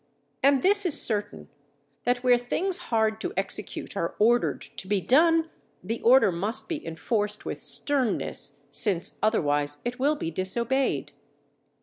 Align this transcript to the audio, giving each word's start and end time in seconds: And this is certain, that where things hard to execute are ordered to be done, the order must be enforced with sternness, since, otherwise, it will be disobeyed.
And 0.41 0.63
this 0.63 0.83
is 0.83 0.99
certain, 0.99 1.47
that 2.05 2.23
where 2.23 2.39
things 2.39 2.79
hard 2.89 3.21
to 3.21 3.33
execute 3.37 3.95
are 3.95 4.15
ordered 4.17 4.61
to 4.61 4.87
be 4.87 4.99
done, 4.99 5.51
the 5.83 6.01
order 6.01 6.31
must 6.31 6.67
be 6.67 6.83
enforced 6.83 7.45
with 7.45 7.61
sternness, 7.61 8.61
since, 8.71 9.19
otherwise, 9.21 9.77
it 9.85 9.99
will 9.99 10.15
be 10.15 10.31
disobeyed. 10.31 11.11